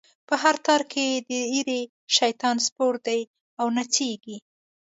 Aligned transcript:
په 0.27 0.33
هر 0.41 0.55
تار 0.65 0.81
کی 0.91 1.05
یی 1.11 1.19
د 1.29 1.31
ږیری، 1.51 1.81
شیطان 2.17 2.55
سپور 2.67 2.93
دی 3.05 3.21
او 3.59 3.65
نڅیږی 3.77 4.37